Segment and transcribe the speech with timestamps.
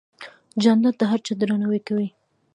[0.63, 2.07] جانداد د هر چا درناوی کوي.